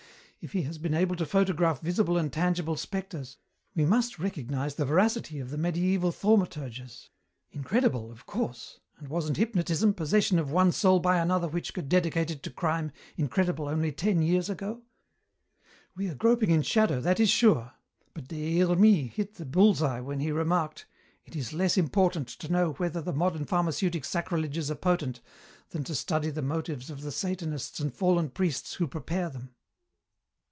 [0.43, 3.37] If he has been able to photograph visible and tangible spectres,
[3.75, 7.09] we must recognize the veracity of the mediæval thaumaturges.
[7.51, 12.31] Incredible, of course and wasn't hypnotism, possession of one soul by another which could dedicate
[12.31, 14.81] it to crime incredible only ten years ago?
[15.95, 17.73] "We are groping in shadow, that is sure.
[18.15, 20.87] But Des Hermies hit the bull's eye when he remarked,
[21.23, 25.21] 'It is less important to know whether the modern pharmaceutic sacrileges are potent,
[25.69, 29.53] than to study the motives of the Satanists and fallen priests who prepare them.'